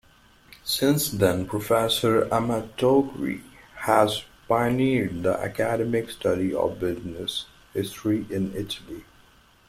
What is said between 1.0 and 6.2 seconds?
then, Professor Amatori has pioneered the academic